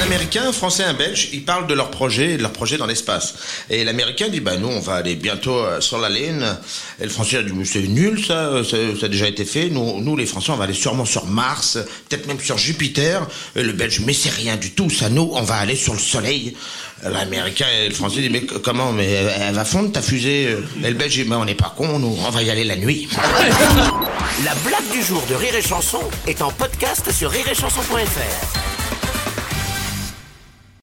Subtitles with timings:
[0.00, 2.86] Un Américain, un Français, un Belge, ils parlent de leur projet, de leur projet dans
[2.86, 3.34] l'espace.
[3.68, 6.56] Et l'Américain dit, bah nous, on va aller bientôt euh, sur la Lune.
[7.00, 9.68] Et le Français dit, c'est nul, ça, euh, ça, ça a déjà été fait.
[9.68, 11.78] Nous, nous, les Français, on va aller sûrement sur Mars,
[12.08, 13.26] peut-être même sur Jupiter.
[13.56, 15.98] Et le Belge, mais c'est rien du tout, ça, nous, on va aller sur le
[15.98, 16.56] Soleil.
[17.02, 20.88] L'Américain et le Français disent, mais comment, mais elle elle va fondre ta fusée Et
[20.88, 23.06] le Belge dit, mais on n'est pas con, nous, on va y aller la nuit.
[24.44, 28.69] La blague du jour de Rire et Chanson est en podcast sur rireetchanson.fr.